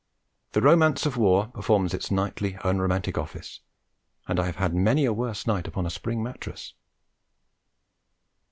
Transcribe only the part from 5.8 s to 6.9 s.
a spring mattress.